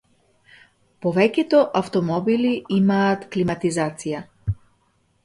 Повеќето 1.05 1.59
автомобили 1.81 2.53
имаат 2.79 3.29
климатизација. 3.37 4.23